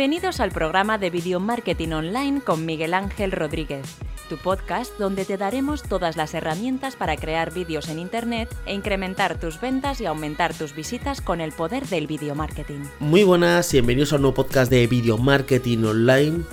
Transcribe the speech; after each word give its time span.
Bienvenidos 0.00 0.40
al 0.40 0.50
programa 0.50 0.96
de 0.96 1.10
Video 1.10 1.40
Marketing 1.40 1.90
Online 1.90 2.40
con 2.40 2.64
Miguel 2.64 2.94
Ángel 2.94 3.32
Rodríguez, 3.32 3.84
tu 4.30 4.38
podcast 4.38 4.98
donde 4.98 5.26
te 5.26 5.36
daremos 5.36 5.82
todas 5.82 6.16
las 6.16 6.32
herramientas 6.32 6.96
para 6.96 7.18
crear 7.18 7.52
vídeos 7.52 7.86
en 7.90 7.98
Internet 7.98 8.48
e 8.64 8.72
incrementar 8.72 9.38
tus 9.38 9.60
ventas 9.60 10.00
y 10.00 10.06
aumentar 10.06 10.54
tus 10.54 10.74
visitas 10.74 11.20
con 11.20 11.42
el 11.42 11.52
poder 11.52 11.86
del 11.86 12.06
video 12.06 12.34
marketing. 12.34 12.80
Muy 12.98 13.24
buenas 13.24 13.74
y 13.74 13.76
bienvenidos 13.76 14.14
a 14.14 14.16
un 14.16 14.22
nuevo 14.22 14.36
podcast 14.36 14.70
de 14.70 14.86
Video 14.86 15.18
Marketing 15.18 15.84
Online. 15.84 16.44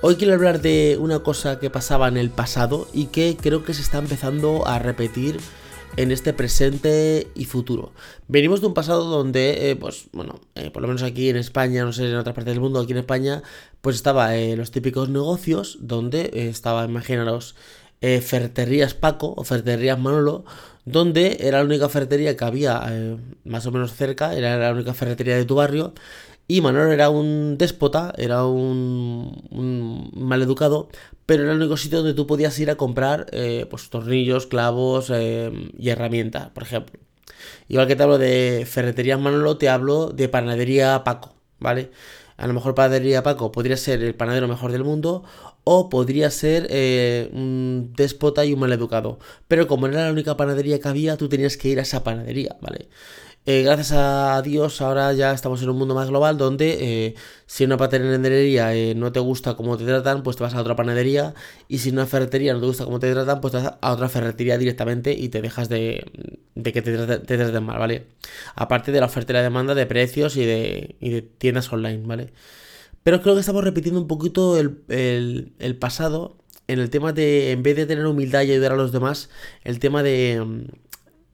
Hoy 0.00 0.16
quiero 0.16 0.32
hablar 0.32 0.62
de 0.62 0.96
una 0.98 1.18
cosa 1.18 1.60
que 1.60 1.68
pasaba 1.68 2.08
en 2.08 2.16
el 2.16 2.30
pasado 2.30 2.88
y 2.94 3.08
que 3.08 3.36
creo 3.36 3.64
que 3.64 3.74
se 3.74 3.82
está 3.82 3.98
empezando 3.98 4.66
a 4.66 4.78
repetir 4.78 5.40
en 5.96 6.12
este 6.12 6.32
presente 6.32 7.28
y 7.34 7.44
futuro. 7.44 7.92
Venimos 8.28 8.60
de 8.60 8.66
un 8.66 8.74
pasado 8.74 9.04
donde, 9.04 9.70
eh, 9.70 9.76
pues 9.76 10.08
bueno, 10.12 10.40
eh, 10.54 10.70
por 10.70 10.82
lo 10.82 10.88
menos 10.88 11.02
aquí 11.02 11.28
en 11.28 11.36
España, 11.36 11.84
no 11.84 11.92
sé 11.92 12.08
en 12.08 12.16
otras 12.16 12.34
partes 12.34 12.54
del 12.54 12.60
mundo, 12.60 12.80
aquí 12.80 12.92
en 12.92 12.98
España, 12.98 13.42
pues 13.80 13.96
estaba 13.96 14.36
eh, 14.36 14.56
los 14.56 14.70
típicos 14.70 15.08
negocios 15.08 15.78
donde 15.80 16.30
estaba, 16.48 16.84
imaginaros, 16.84 17.54
Ferreterías 18.00 18.94
Paco 18.94 19.34
o 19.36 19.42
Ferreterías 19.42 19.98
Manolo, 19.98 20.44
donde 20.84 21.38
era 21.40 21.58
la 21.58 21.64
única 21.64 21.88
ferretería 21.88 22.36
que 22.36 22.44
había 22.44 22.80
más 23.44 23.66
o 23.66 23.72
menos 23.72 23.92
cerca, 23.92 24.34
era 24.34 24.56
la 24.56 24.72
única 24.72 24.94
ferretería 24.94 25.36
de 25.36 25.44
tu 25.44 25.56
barrio 25.56 25.94
y 26.48 26.62
Manolo 26.62 26.90
era 26.92 27.10
un 27.10 27.58
déspota, 27.58 28.14
era 28.16 28.46
un, 28.46 29.46
un 29.50 30.10
maleducado, 30.14 30.88
pero 31.26 31.42
era 31.42 31.52
el 31.52 31.58
único 31.58 31.76
sitio 31.76 31.98
donde 31.98 32.14
tú 32.14 32.26
podías 32.26 32.58
ir 32.58 32.70
a 32.70 32.76
comprar 32.76 33.26
eh, 33.32 33.66
pues, 33.68 33.90
tornillos, 33.90 34.46
clavos 34.46 35.10
eh, 35.14 35.52
y 35.78 35.90
herramientas, 35.90 36.48
por 36.50 36.62
ejemplo. 36.62 36.98
Igual 37.68 37.86
que 37.86 37.96
te 37.96 38.02
hablo 38.02 38.16
de 38.18 38.66
ferretería 38.66 39.18
Manolo, 39.18 39.58
te 39.58 39.68
hablo 39.68 40.08
de 40.08 40.28
panadería 40.30 41.04
Paco, 41.04 41.34
¿vale? 41.58 41.90
A 42.38 42.46
lo 42.46 42.54
mejor 42.54 42.74
panadería 42.74 43.22
Paco 43.22 43.52
podría 43.52 43.76
ser 43.76 44.02
el 44.02 44.14
panadero 44.14 44.48
mejor 44.48 44.72
del 44.72 44.84
mundo 44.84 45.24
o 45.64 45.90
podría 45.90 46.30
ser 46.30 46.66
eh, 46.70 47.28
un 47.34 47.92
déspota 47.94 48.46
y 48.46 48.54
un 48.54 48.60
maleducado. 48.60 49.18
Pero 49.48 49.66
como 49.66 49.86
era 49.86 50.06
la 50.06 50.12
única 50.12 50.36
panadería 50.36 50.80
que 50.80 50.88
había, 50.88 51.18
tú 51.18 51.28
tenías 51.28 51.58
que 51.58 51.68
ir 51.68 51.78
a 51.78 51.82
esa 51.82 52.02
panadería, 52.04 52.56
¿vale? 52.62 52.88
Eh, 53.50 53.62
gracias 53.62 53.92
a 53.92 54.42
Dios 54.42 54.82
ahora 54.82 55.10
ya 55.14 55.32
estamos 55.32 55.62
en 55.62 55.70
un 55.70 55.78
mundo 55.78 55.94
más 55.94 56.10
global 56.10 56.36
donde 56.36 57.06
eh, 57.06 57.14
si 57.46 57.64
una 57.64 57.78
panadería 57.78 58.74
eh, 58.74 58.94
no 58.94 59.10
te 59.10 59.20
gusta 59.20 59.54
cómo 59.54 59.78
te 59.78 59.86
tratan, 59.86 60.22
pues 60.22 60.36
te 60.36 60.42
vas 60.42 60.52
a 60.52 60.60
otra 60.60 60.76
panadería 60.76 61.32
y 61.66 61.78
si 61.78 61.88
una 61.88 62.04
ferretería 62.04 62.52
no 62.52 62.60
te 62.60 62.66
gusta 62.66 62.84
cómo 62.84 62.98
te 62.98 63.10
tratan, 63.10 63.40
pues 63.40 63.52
te 63.52 63.62
vas 63.62 63.72
a 63.80 63.92
otra 63.92 64.10
ferretería 64.10 64.58
directamente 64.58 65.14
y 65.14 65.30
te 65.30 65.40
dejas 65.40 65.70
de, 65.70 66.12
que 66.62 66.82
te, 66.82 66.92
traten 66.92 67.64
mal, 67.64 67.78
¿vale? 67.78 68.08
Aparte 68.54 68.92
de 68.92 69.00
la 69.00 69.06
oferta 69.06 69.32
y 69.32 69.36
la 69.36 69.42
demanda 69.42 69.74
de 69.74 69.86
precios 69.86 70.36
y 70.36 70.44
de, 70.44 70.96
y 71.00 71.08
de 71.08 71.22
tiendas 71.22 71.72
online, 71.72 72.02
¿vale? 72.06 72.34
Pero 73.02 73.22
creo 73.22 73.32
que 73.32 73.40
estamos 73.40 73.64
repitiendo 73.64 73.98
un 73.98 74.08
poquito 74.08 74.58
el, 74.58 74.84
el 75.58 75.76
pasado 75.78 76.36
en 76.66 76.80
el 76.80 76.90
tema 76.90 77.14
de, 77.14 77.52
en 77.52 77.62
vez 77.62 77.76
de 77.76 77.86
tener 77.86 78.04
humildad 78.04 78.42
y 78.42 78.52
ayudar 78.52 78.72
a 78.72 78.76
los 78.76 78.92
demás, 78.92 79.30
el 79.64 79.78
tema 79.78 80.02
de 80.02 80.66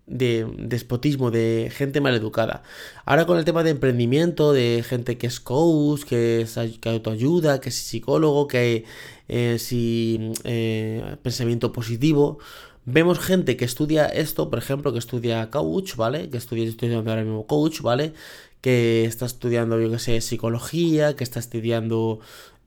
de 0.07 0.47
despotismo, 0.59 1.31
de 1.31 1.71
gente 1.75 2.01
maleducada. 2.01 2.63
Ahora 3.05 3.27
con 3.27 3.39
el 3.39 3.45
tema 3.45 3.63
de 3.63 3.71
emprendimiento, 3.71 4.53
de 4.53 4.85
gente 4.87 5.17
que 5.19 5.27
es 5.27 5.41
coach, 5.41 6.05
que 6.05 6.43
es 6.43 6.59
que 6.81 6.89
autoayuda, 6.89 7.61
que 7.61 7.71
es 7.71 7.77
psicólogo, 7.77 8.47
que 8.49 8.85
es 9.29 9.69
eh, 9.73 11.17
pensamiento 11.23 11.73
positivo. 11.73 12.39
Vemos 12.87 13.19
gente 13.19 13.57
que 13.57 13.65
estudia 13.65 14.07
esto, 14.07 14.51
por 14.51 14.59
ejemplo, 14.59 14.93
que 14.93 14.99
estudia 14.99 15.51
coach, 15.51 15.97
¿vale? 15.97 16.29
Que 16.29 16.37
estudia, 16.37 16.65
estudiando 16.65 17.11
ahora 17.11 17.25
mismo 17.25 17.47
coach, 17.47 17.81
¿vale? 17.81 18.13
Que 18.61 19.05
está 19.05 19.27
estudiando, 19.27 19.81
yo 19.81 19.91
que 19.91 19.99
sé, 19.99 20.21
psicología, 20.21 21.17
que 21.17 21.25
está 21.25 21.41
estudiando 21.41 22.21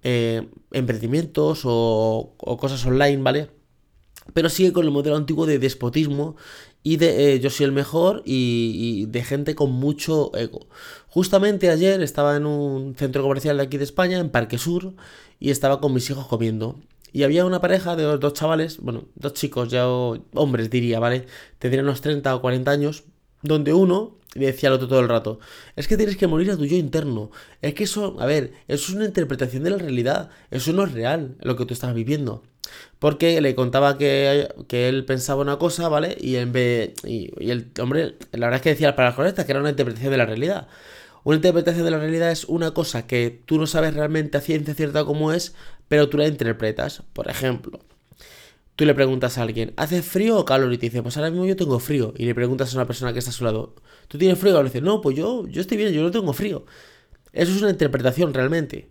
eh, 0.03 0.47
emprendimientos 0.71 1.61
o 1.65 2.33
cosas 2.59 2.83
online, 2.85 3.21
¿vale? 3.21 3.56
Pero 4.33 4.49
sigue 4.49 4.73
con 4.73 4.85
el 4.85 4.91
modelo 4.91 5.15
antiguo 5.15 5.45
de 5.45 5.59
despotismo 5.59 6.35
y 6.83 6.97
de 6.97 7.33
eh, 7.33 7.39
yo 7.39 7.49
soy 7.49 7.65
el 7.65 7.71
mejor 7.71 8.23
y, 8.25 9.05
de 9.07 9.23
gente 9.23 9.55
con 9.55 9.71
mucho 9.71 10.31
ego. 10.35 10.67
Justamente 11.07 11.69
ayer 11.69 12.01
estaba 12.01 12.37
en 12.37 12.45
un 12.45 12.95
centro 12.95 13.23
comercial 13.23 13.57
de 13.57 13.63
aquí 13.63 13.77
de 13.77 13.83
España, 13.83 14.19
en 14.19 14.29
Parque 14.29 14.57
Sur, 14.57 14.93
y 15.39 15.49
estaba 15.49 15.81
con 15.81 15.93
mis 15.93 16.09
hijos 16.09 16.27
comiendo. 16.27 16.79
Y 17.11 17.23
había 17.23 17.45
una 17.45 17.61
pareja 17.61 17.95
de 17.95 18.03
dos 18.03 18.33
chavales, 18.33 18.77
bueno, 18.79 19.05
dos 19.15 19.33
chicos, 19.33 19.69
ya 19.69 19.87
hombres 19.87 20.69
diría, 20.69 20.99
¿vale? 20.99 21.25
Tendrían 21.59 21.85
unos 21.85 22.01
30 22.01 22.35
o 22.35 22.41
40 22.41 22.71
años, 22.71 23.03
donde 23.41 23.73
uno 23.73 24.17
le 24.33 24.47
decía 24.47 24.69
al 24.69 24.75
otro 24.75 24.87
todo 24.87 24.99
el 24.99 25.09
rato, 25.09 25.39
es 25.75 25.87
que 25.87 25.97
tienes 25.97 26.17
que 26.17 26.27
morir 26.27 26.51
a 26.51 26.57
tu 26.57 26.65
yo 26.65 26.77
interno. 26.77 27.31
Es 27.61 27.73
que 27.73 27.85
eso, 27.85 28.17
a 28.19 28.25
ver, 28.25 28.53
eso 28.67 28.91
es 28.91 28.95
una 28.95 29.05
interpretación 29.05 29.63
de 29.63 29.71
la 29.71 29.77
realidad, 29.77 30.29
eso 30.51 30.73
no 30.73 30.83
es 30.83 30.91
real, 30.91 31.35
lo 31.41 31.55
que 31.55 31.65
tú 31.65 31.73
estás 31.73 31.93
viviendo. 31.93 32.43
Porque 32.99 33.41
le 33.41 33.55
contaba 33.55 33.97
que, 33.97 34.49
él 34.69 35.05
pensaba 35.05 35.41
una 35.41 35.57
cosa, 35.57 35.87
¿vale? 35.89 36.17
Y, 36.19 36.35
en 36.37 36.51
vez, 36.51 36.93
y, 37.03 37.31
el 37.39 37.71
hombre, 37.81 38.15
la 38.31 38.47
verdad 38.47 38.55
es 38.55 38.61
que 38.61 38.69
decía 38.69 38.95
las 38.97 39.15
correctas, 39.15 39.45
que 39.45 39.51
era 39.51 39.61
una 39.61 39.69
interpretación 39.69 40.11
de 40.11 40.17
la 40.17 40.25
realidad. 40.25 40.67
Una 41.23 41.35
interpretación 41.35 41.85
de 41.85 41.91
la 41.91 41.99
realidad 41.99 42.31
es 42.31 42.45
una 42.45 42.71
cosa 42.71 43.05
que 43.05 43.41
tú 43.45 43.59
no 43.59 43.67
sabes 43.67 43.93
realmente 43.93 44.37
a 44.37 44.41
ciencia 44.41 44.73
cierta 44.73 45.05
cómo 45.05 45.33
es, 45.33 45.53
pero 45.87 46.09
tú 46.09 46.17
la 46.17 46.27
interpretas. 46.27 47.03
Por 47.13 47.29
ejemplo, 47.29 47.79
tú 48.75 48.85
le 48.85 48.93
preguntas 48.95 49.37
a 49.37 49.41
alguien, 49.41 49.73
¿hace 49.75 50.01
frío 50.01 50.37
o 50.37 50.45
calor? 50.45 50.71
Y 50.71 50.77
te 50.77 50.85
dice, 50.85 51.03
pues 51.03 51.17
ahora 51.17 51.29
mismo 51.29 51.45
yo 51.45 51.55
tengo 51.55 51.79
frío. 51.79 52.13
Y 52.17 52.25
le 52.25 52.33
preguntas 52.35 52.73
a 52.73 52.77
una 52.77 52.87
persona 52.87 53.11
que 53.11 53.19
está 53.19 53.31
a 53.31 53.33
su 53.33 53.43
lado, 53.43 53.75
¿tú 54.07 54.17
tienes 54.17 54.39
frío? 54.39 54.53
Y 54.55 54.63
le 54.63 54.69
dice, 54.69 54.81
no, 54.81 55.01
pues 55.01 55.17
yo, 55.17 55.47
yo 55.47 55.61
estoy 55.61 55.77
bien, 55.77 55.91
yo 55.91 56.01
no 56.01 56.11
tengo 56.11 56.31
frío. 56.33 56.65
Eso 57.33 57.51
es 57.51 57.61
una 57.61 57.71
interpretación 57.71 58.33
realmente. 58.33 58.89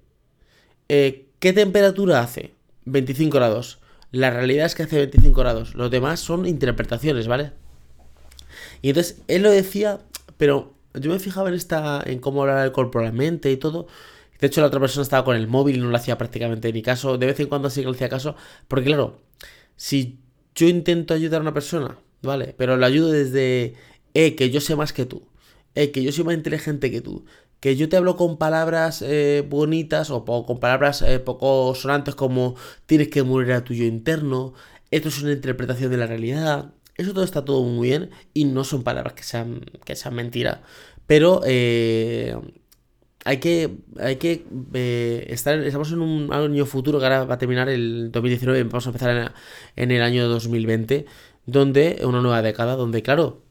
Eh, 0.88 1.26
¿Qué 1.38 1.52
temperatura 1.52 2.20
hace? 2.20 2.55
25 2.86 3.36
grados. 3.36 3.78
La 4.10 4.30
realidad 4.30 4.66
es 4.66 4.74
que 4.74 4.84
hace 4.84 4.96
25 4.96 5.38
grados. 5.40 5.74
Los 5.74 5.90
demás 5.90 6.20
son 6.20 6.46
interpretaciones, 6.46 7.28
¿vale? 7.28 7.52
Y 8.82 8.88
entonces 8.88 9.22
él 9.28 9.42
lo 9.42 9.50
decía, 9.50 10.00
pero 10.36 10.74
yo 10.94 11.10
me 11.10 11.18
fijaba 11.18 11.48
en 11.48 11.54
esta, 11.54 12.02
en 12.04 12.20
cómo 12.20 12.42
hablar 12.42 12.64
el 12.64 12.72
cuerpo, 12.72 13.00
la 13.00 13.12
mente 13.12 13.50
y 13.50 13.56
todo. 13.56 13.86
De 14.40 14.46
hecho, 14.46 14.60
la 14.60 14.68
otra 14.68 14.80
persona 14.80 15.02
estaba 15.02 15.24
con 15.24 15.36
el 15.36 15.46
móvil 15.46 15.76
y 15.76 15.80
no 15.80 15.88
lo 15.88 15.96
hacía 15.96 16.18
prácticamente 16.18 16.72
ni 16.72 16.82
caso. 16.82 17.18
De 17.18 17.26
vez 17.26 17.38
en 17.40 17.48
cuando 17.48 17.70
sí 17.70 17.80
que 17.80 17.86
le 17.86 17.94
hacía 17.94 18.08
caso. 18.08 18.36
Porque 18.68 18.86
claro, 18.86 19.20
si 19.76 20.18
yo 20.54 20.68
intento 20.68 21.14
ayudar 21.14 21.40
a 21.40 21.42
una 21.42 21.54
persona, 21.54 21.98
¿vale? 22.22 22.54
Pero 22.56 22.76
lo 22.76 22.86
ayudo 22.86 23.10
desde, 23.10 23.74
eh, 24.14 24.34
que 24.34 24.50
yo 24.50 24.60
sé 24.60 24.76
más 24.76 24.92
que 24.92 25.06
tú. 25.06 25.22
Eh, 25.76 25.92
que 25.92 26.02
yo 26.02 26.10
soy 26.10 26.24
más 26.24 26.34
inteligente 26.34 26.90
que 26.90 27.00
tú. 27.02 27.24
Que 27.60 27.76
yo 27.76 27.88
te 27.88 27.96
hablo 27.96 28.16
con 28.16 28.38
palabras 28.38 29.02
eh, 29.02 29.44
bonitas 29.48 30.10
o 30.10 30.24
con 30.24 30.58
palabras 30.58 31.02
eh, 31.02 31.18
poco 31.20 31.74
sonantes 31.74 32.14
como 32.14 32.56
tienes 32.86 33.08
que 33.08 33.22
morir 33.22 33.52
a 33.52 33.64
tuyo 33.64 33.84
interno, 33.84 34.54
esto 34.90 35.08
es 35.08 35.22
una 35.22 35.32
interpretación 35.32 35.90
de 35.90 35.96
la 35.98 36.06
realidad, 36.06 36.72
eso 36.96 37.12
todo 37.12 37.24
está 37.24 37.44
todo 37.44 37.62
muy 37.62 37.88
bien 37.88 38.10
y 38.34 38.44
no 38.44 38.64
son 38.64 38.82
palabras 38.82 39.14
que 39.14 39.22
sean, 39.22 39.62
que 39.84 39.96
sean 39.96 40.14
mentiras, 40.14 40.60
pero 41.06 41.42
eh, 41.44 42.36
hay 43.24 43.38
que, 43.38 43.78
hay 43.98 44.16
que 44.16 44.44
estar, 45.28 45.58
estamos 45.58 45.92
en 45.92 46.00
un 46.00 46.32
año 46.32 46.66
futuro 46.66 46.98
que 46.98 47.04
ahora 47.06 47.24
va 47.24 47.34
a 47.34 47.38
terminar 47.38 47.68
el 47.68 48.10
2019, 48.12 48.64
vamos 48.64 48.86
a 48.86 48.90
empezar 48.90 49.34
en 49.76 49.90
el 49.90 50.02
año 50.02 50.28
2020, 50.28 51.06
donde 51.46 52.00
una 52.04 52.20
nueva 52.20 52.42
década, 52.42 52.76
donde 52.76 53.02
claro, 53.02 53.45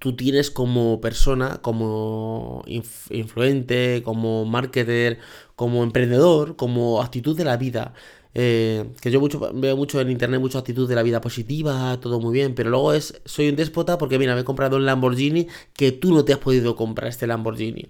tú 0.00 0.16
tienes 0.16 0.50
como 0.50 1.00
persona, 1.00 1.58
como 1.62 2.64
influente, 2.66 4.02
como 4.04 4.46
marketer, 4.46 5.18
como 5.54 5.84
emprendedor, 5.84 6.56
como 6.56 7.02
actitud 7.02 7.36
de 7.36 7.44
la 7.44 7.56
vida. 7.56 7.94
Eh, 8.34 8.90
que 9.00 9.10
yo 9.10 9.20
mucho, 9.20 9.52
veo 9.54 9.76
mucho 9.76 10.00
en 10.00 10.10
internet 10.10 10.40
mucha 10.40 10.58
actitud 10.60 10.88
de 10.88 10.94
la 10.94 11.02
vida 11.02 11.20
positiva, 11.20 11.98
todo 12.00 12.20
muy 12.20 12.32
bien, 12.32 12.54
pero 12.54 12.70
luego 12.70 12.94
es 12.94 13.20
soy 13.24 13.48
un 13.48 13.56
déspota 13.56 13.98
porque 13.98 14.18
mira, 14.18 14.34
me 14.34 14.42
he 14.42 14.44
comprado 14.44 14.76
un 14.76 14.86
Lamborghini 14.86 15.48
que 15.74 15.92
tú 15.92 16.14
no 16.14 16.24
te 16.24 16.32
has 16.32 16.38
podido 16.38 16.76
comprar 16.76 17.08
este 17.10 17.26
Lamborghini. 17.26 17.88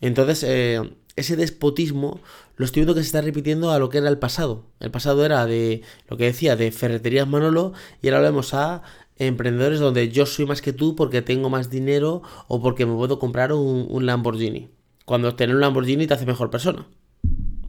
Entonces, 0.00 0.44
eh, 0.44 0.80
ese 1.16 1.36
despotismo 1.36 2.20
lo 2.56 2.64
estoy 2.64 2.80
viendo 2.80 2.94
que 2.94 3.00
se 3.02 3.06
está 3.06 3.20
repitiendo 3.20 3.70
a 3.70 3.78
lo 3.78 3.88
que 3.90 3.98
era 3.98 4.08
el 4.08 4.18
pasado. 4.18 4.64
El 4.80 4.90
pasado 4.90 5.24
era 5.24 5.44
de 5.46 5.82
lo 6.08 6.16
que 6.16 6.24
decía, 6.24 6.56
de 6.56 6.70
ferreterías 6.72 7.28
Manolo, 7.28 7.72
y 8.00 8.08
ahora 8.08 8.20
vemos 8.20 8.54
a 8.54 8.82
emprendedores 9.18 9.80
donde 9.80 10.10
yo 10.10 10.26
soy 10.26 10.46
más 10.46 10.62
que 10.62 10.72
tú 10.72 10.94
porque 10.96 11.22
tengo 11.22 11.50
más 11.50 11.70
dinero 11.70 12.22
o 12.46 12.62
porque 12.62 12.86
me 12.86 12.94
puedo 12.94 13.18
comprar 13.18 13.52
un, 13.52 14.06
Lamborghini. 14.06 14.70
Cuando 15.04 15.34
tener 15.34 15.54
un 15.54 15.60
Lamborghini 15.60 16.06
te 16.06 16.14
hace 16.14 16.26
mejor 16.26 16.50
persona. 16.50 16.86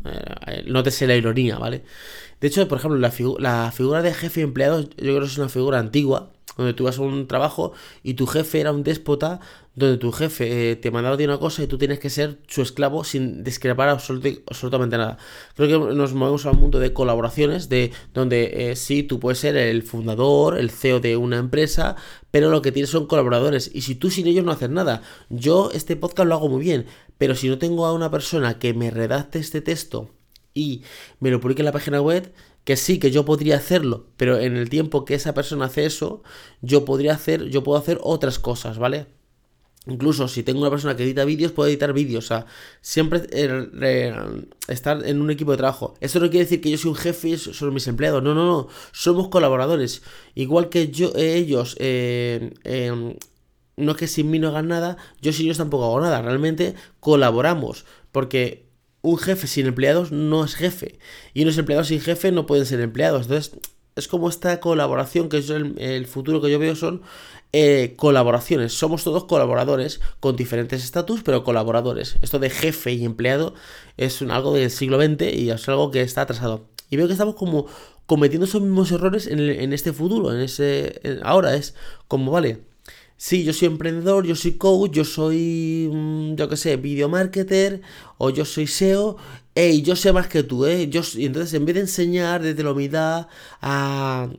Eh, 0.06 0.36
eh, 0.48 0.64
no 0.68 0.84
te 0.84 0.92
sé 0.92 1.08
la 1.08 1.16
ironía, 1.16 1.58
¿vale? 1.58 1.84
De 2.40 2.48
hecho, 2.48 2.68
por 2.68 2.78
ejemplo, 2.78 3.00
la, 3.00 3.72
figura 3.72 4.02
de 4.02 4.14
jefe 4.14 4.40
y 4.40 4.44
empleado 4.44 4.82
yo 4.82 4.90
creo 4.96 5.20
que 5.20 5.26
es 5.26 5.38
una 5.38 5.50
figura 5.50 5.80
antigua, 5.80 6.32
donde 6.60 6.74
tú 6.74 6.84
vas 6.84 7.00
a 7.00 7.02
un 7.04 7.26
trabajo 7.26 7.72
y 8.04 8.16
tu 8.16 8.28
jefe 8.28 8.60
era 8.60 8.74
un 8.74 8.84
déspota, 8.84 9.40
donde 9.76 9.98
tu 9.98 10.12
jefe 10.12 10.72
eh, 10.72 10.76
te 10.76 10.92
mandaba 10.92 11.16
de 11.16 11.24
una 11.24 11.38
cosa 11.38 11.64
y 11.64 11.68
tú 11.68 11.78
tienes 11.78 12.00
que 12.00 12.10
ser 12.10 12.40
su 12.48 12.62
esclavo 12.62 13.06
sin 13.06 13.46
discrepar 13.46 13.88
absolutamente 13.88 14.98
nada. 14.98 15.18
Creo 15.56 15.88
que 15.88 15.96
nos 15.96 16.14
movemos 16.14 16.46
a 16.46 16.52
un 16.52 16.60
mundo 16.60 16.80
de 16.80 16.92
colaboraciones, 16.92 17.70
de 17.70 17.94
donde 18.14 18.72
eh, 18.72 18.76
sí, 18.76 19.04
tú 19.04 19.22
puedes 19.22 19.40
ser 19.40 19.56
el 19.56 19.84
fundador, 19.84 20.58
el 20.58 20.70
CEO 20.70 21.00
de 21.00 21.16
una 21.16 21.38
empresa, 21.38 21.96
pero 22.30 22.50
lo 22.50 22.62
que 22.62 22.74
tienes 22.74 22.90
son 22.90 23.08
colaboradores. 23.08 23.72
Y 23.74 23.82
si 23.84 23.96
tú 23.96 24.10
sin 24.12 24.28
ellos 24.28 24.44
no 24.44 24.52
haces 24.52 24.70
nada, 24.70 25.02
yo 25.30 25.72
este 25.74 25.96
podcast 25.96 26.28
lo 26.28 26.36
hago 26.36 26.50
muy 26.50 26.62
bien, 26.62 26.88
pero 27.18 27.36
si 27.36 27.48
no 27.48 27.58
tengo 27.58 27.86
a 27.86 27.94
una 27.94 28.12
persona 28.12 28.60
que 28.60 28.74
me 28.74 28.92
redacte 28.92 29.40
este 29.40 29.62
texto 29.62 30.10
y 30.54 30.84
me 31.22 31.32
lo 31.32 31.40
publique 31.40 31.62
en 31.62 31.68
la 31.68 31.72
página 31.72 32.02
web, 32.02 32.34
que 32.70 32.78
sí, 32.78 33.00
que 33.00 33.10
yo 33.10 33.26
podría 33.26 33.56
hacerlo, 33.56 34.06
pero 34.16 34.38
en 34.38 34.56
el 34.56 34.70
tiempo 34.70 35.04
que 35.04 35.16
esa 35.16 35.34
persona 35.34 35.66
hace 35.66 35.88
eso, 35.88 36.22
yo 36.62 36.86
podría 36.86 37.14
hacer, 37.14 37.46
yo 37.46 37.64
puedo 37.64 37.80
hacer 37.80 37.98
otras 38.04 38.38
cosas, 38.38 38.78
¿vale? 38.78 39.08
Incluso 39.88 40.28
si 40.28 40.44
tengo 40.44 40.62
una 40.62 40.70
persona 40.70 40.96
que 40.96 41.02
edita 41.02 41.26
vídeos, 41.26 41.52
puedo 41.52 41.68
editar 41.68 41.94
vídeos. 41.94 42.26
O 42.26 42.28
sea, 42.28 42.46
siempre 42.82 43.24
eh, 43.32 44.14
estar 44.68 45.04
en 45.04 45.20
un 45.20 45.32
equipo 45.32 45.50
de 45.50 45.58
trabajo. 45.58 45.96
Eso 46.00 46.20
no 46.20 46.30
quiere 46.30 46.46
decir 46.46 46.62
que 46.62 46.70
yo 46.70 46.78
soy 46.78 46.90
un 46.92 46.96
jefe 46.96 47.30
y 47.30 47.38
son 47.40 47.74
mis 47.74 47.88
empleados. 47.88 48.22
No, 48.22 48.36
no, 48.36 48.46
no. 48.46 48.68
Somos 48.92 49.30
colaboradores. 49.30 50.04
Igual 50.36 50.70
que 50.70 50.90
yo, 50.90 51.12
eh, 51.16 51.38
ellos, 51.38 51.76
eh, 51.80 52.52
no 53.78 53.92
es 53.92 53.98
que 53.98 54.06
sin 54.06 54.30
mí 54.30 54.38
no 54.38 54.50
hagan 54.50 54.68
nada, 54.68 54.98
yo 55.22 55.34
sin 55.34 55.48
ellos 55.48 55.58
tampoco 55.58 55.86
hago 55.86 56.02
nada. 56.02 56.22
Realmente 56.22 56.76
colaboramos. 57.00 57.86
Porque 58.12 58.69
un 59.02 59.18
jefe 59.18 59.48
sin 59.48 59.68
empleados 59.68 60.12
no 60.12 60.44
es 60.44 60.56
jefe. 60.56 61.00
Y 61.34 61.44
unos 61.44 61.58
empleados 61.58 61.88
sin 61.88 62.02
jefe 62.02 62.32
no 62.32 62.46
pueden 62.46 62.66
ser 62.66 62.80
empleados. 62.82 63.24
Entonces, 63.24 63.60
es 63.96 64.08
como 64.08 64.30
esta 64.30 64.60
colaboración, 64.60 65.30
que 65.30 65.38
es 65.38 65.50
el, 65.50 66.06
futuro 66.08 66.42
que 66.42 66.52
yo 66.52 66.60
veo, 66.60 66.76
son 66.76 67.02
eh, 67.54 67.94
colaboraciones. 67.98 68.74
Somos 68.74 69.04
todos 69.04 69.26
colaboradores 69.26 70.02
con 70.20 70.36
diferentes 70.36 70.84
estatus, 70.84 71.22
pero 71.24 71.44
colaboradores. 71.44 72.18
Esto 72.22 72.40
de 72.40 72.50
jefe 72.50 72.94
y 72.94 73.06
empleado 73.06 73.54
es 73.98 74.22
un, 74.22 74.32
algo 74.32 74.54
del 74.54 74.72
siglo 74.72 75.02
XX 75.02 75.34
y 75.34 75.50
es 75.50 75.68
algo 75.70 75.92
que 75.92 76.02
está 76.02 76.22
atrasado. 76.22 76.68
Y 76.90 76.98
veo 76.98 77.08
que 77.08 77.14
estamos 77.14 77.36
como 77.36 77.68
cometiendo 78.06 78.46
esos 78.46 78.62
mismos 78.62 78.92
errores 78.92 79.28
en, 79.28 79.72
este 79.72 79.94
futuro, 79.94 80.34
en 80.34 80.40
ese... 80.40 81.20
ahora 81.22 81.54
es 81.54 81.76
como, 82.08 82.32
vale, 82.32 82.64
sí, 83.20 83.44
yo 83.44 83.54
soy 83.54 83.68
emprendedor, 83.68 84.26
yo 84.26 84.36
soy 84.36 84.54
coach, 84.54 84.92
yo 84.94 85.04
soy, 85.06 85.90
mm, 85.92 86.36
yo 86.36 86.50
qué 86.50 86.58
sé, 86.58 86.78
video 86.78 87.10
marketer, 87.10 87.82
o 88.18 88.30
yo 88.32 88.46
soy 88.46 88.66
SEO, 88.68 89.18
hey, 89.56 89.82
yo 89.84 89.96
sé 89.96 90.14
más 90.14 90.28
que 90.28 90.44
tú, 90.44 90.66
¿eh? 90.66 90.90
Yo, 90.90 91.02
y 91.16 91.26
entonces 91.26 91.54
en 91.54 91.66
vez 91.66 91.76
de 91.76 91.82
enseñar 91.82 92.42
desde 92.42 92.64
la 92.64 92.72
humildad 92.72 93.28
a, 93.62 94.30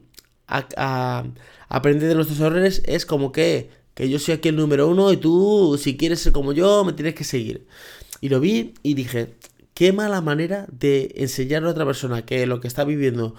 a, 0.48 1.24
aprender 1.68 2.08
de 2.08 2.14
nuestros 2.14 2.40
errores, 2.40 2.82
es 2.86 3.06
como 3.06 3.32
que, 3.32 3.70
que 3.94 4.08
yo 4.08 4.18
soy 4.18 4.34
aquí 4.34 4.48
el 4.48 4.56
número 4.56 4.88
uno 4.88 5.12
y 5.12 5.18
tú, 5.18 5.78
si 5.80 5.96
quieres 5.96 6.20
ser 6.20 6.32
como 6.32 6.52
yo, 6.52 6.84
me 6.84 6.92
tienes 6.94 7.14
que 7.14 7.24
seguir. 7.24 7.66
Y 8.22 8.28
lo 8.30 8.40
vi 8.40 8.74
y 8.82 8.94
dije, 8.94 9.34
qué 9.74 9.92
mala 9.92 10.20
manera 10.22 10.66
de 10.72 11.12
enseñar 11.16 11.64
a 11.64 11.70
otra 11.70 11.84
persona 11.86 12.24
que 12.24 12.46
lo 12.46 12.60
que 12.60 12.68
está 12.68 12.84
viviendo 12.84 13.34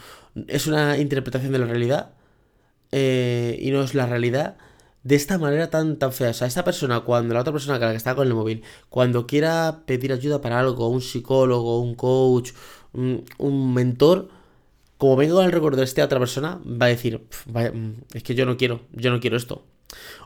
es 0.48 0.68
una 0.68 0.98
interpretación 0.98 1.52
de 1.52 1.60
la 1.60 1.66
realidad 1.66 2.14
eh, 2.92 3.58
y 3.62 3.72
no 3.72 3.84
es 3.84 3.96
la 3.96 4.06
realidad 4.08 4.58
de 5.04 5.16
esta 5.16 5.38
manera 5.38 5.70
tan, 5.70 5.98
tan 5.98 6.14
fea. 6.14 6.30
O 6.30 6.34
sea, 6.34 6.48
esta 6.48 6.64
persona, 6.64 7.02
cuando 7.02 7.34
la 7.34 7.42
otra 7.42 7.54
persona 7.54 7.80
que, 7.80 7.86
la 7.86 7.92
que 7.92 7.98
está 7.98 8.16
con 8.16 8.28
el 8.28 8.34
móvil, 8.34 8.64
cuando 8.90 9.28
quiera 9.28 9.84
pedir 9.86 10.14
ayuda 10.14 10.42
para 10.42 10.60
algo, 10.60 10.88
un 10.90 11.02
psicólogo, 11.02 11.82
un 11.82 11.96
coach, 11.96 12.52
un, 12.94 13.74
mentor, 13.74 14.30
como 14.98 15.16
vengo 15.16 15.40
al 15.40 15.52
recuerdo 15.52 15.80
de 15.80 15.86
esta 15.86 16.06
otra 16.06 16.20
persona, 16.20 16.62
va 16.66 16.88
a 16.88 16.90
decir, 16.90 17.22
mm, 17.48 17.92
es 18.14 18.24
que 18.24 18.36
yo 18.36 18.46
no 18.46 18.58
quiero, 18.58 18.82
yo 18.94 19.12
no 19.12 19.20
quiero 19.20 19.38
esto. 19.38 19.66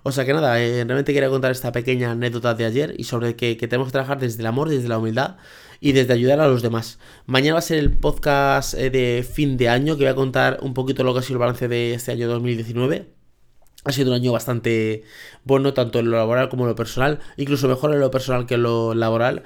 O 0.03 0.11
sea 0.11 0.25
que 0.25 0.33
nada, 0.33 0.61
eh, 0.61 0.83
realmente 0.83 1.13
quería 1.13 1.29
contar 1.29 1.51
esta 1.51 1.71
pequeña 1.71 2.11
anécdota 2.11 2.53
de 2.53 2.65
ayer 2.65 2.93
y 2.97 3.05
sobre 3.05 3.35
que, 3.35 3.57
que, 3.57 3.67
tenemos 3.67 3.87
que 3.87 3.93
trabajar 3.93 4.19
desde 4.19 4.41
el 4.41 4.45
amor, 4.47 4.69
desde 4.69 4.87
la 4.87 4.99
humildad 4.99 5.37
y 5.79 5.93
desde 5.93 6.13
ayudar 6.13 6.39
a 6.39 6.47
los 6.47 6.61
demás. 6.61 6.99
Mañana 7.25 7.53
va 7.53 7.59
a 7.59 7.61
ser 7.63 7.79
el 7.79 7.91
podcast 7.91 8.75
eh, 8.75 8.89
de 8.91 9.23
fin 9.29 9.57
de 9.57 9.69
año 9.69 9.97
que 9.97 10.03
voy 10.03 10.11
a 10.11 10.15
contar 10.15 10.59
un 10.61 10.73
poquito 10.73 11.03
lo 11.03 11.13
que 11.13 11.19
ha 11.19 11.23
sido 11.23 11.35
el 11.35 11.39
balance 11.39 11.67
de 11.67 11.93
este 11.95 12.11
año 12.11 12.27
2019 12.27 13.14
ha 13.85 13.91
sido 13.91 14.09
un 14.09 14.15
año 14.15 14.31
bastante 14.31 15.03
bueno, 15.43 15.73
tanto 15.73 15.99
en 15.99 16.11
lo 16.11 16.17
laboral 16.17 16.49
como 16.49 16.63
en 16.63 16.69
lo 16.69 16.75
personal, 16.75 17.19
incluso 17.37 17.67
mejor 17.67 17.93
en 17.93 17.99
lo 17.99 18.11
personal 18.11 18.45
que 18.45 18.55
en 18.55 18.63
lo 18.63 18.93
laboral. 18.93 19.43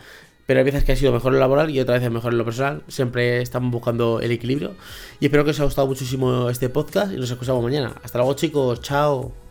Pero 0.48 0.62
hay 0.62 0.66
veces 0.66 0.84
que 0.84 0.94
ha 0.94 0.96
sido 0.96 1.12
mejor 1.12 1.32
en 1.32 1.36
lo 1.36 1.42
laboral 1.42 1.70
y 1.70 1.80
otras 1.80 2.00
veces 2.00 2.12
mejor 2.12 2.32
en 2.32 2.40
lo 2.40 2.46
personal. 2.46 2.82
Siempre 2.88 3.40
estamos 3.42 3.72
buscando 3.72 4.20
el 4.20 4.32
equilibrio. 4.32 4.74
Y 5.20 5.26
espero 5.26 5.44
que 5.44 5.52
os 5.52 5.58
haya 5.58 5.66
gustado 5.66 5.86
muchísimo 5.86 6.50
este 6.50 6.70
podcast 6.70 7.14
y 7.14 7.18
nos 7.18 7.30
escuchamos 7.30 7.62
mañana. 7.62 7.94
Hasta 8.02 8.18
luego 8.18 8.34
chicos, 8.34 8.82
chao. 8.82 9.49